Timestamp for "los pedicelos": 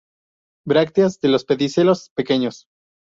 1.29-2.09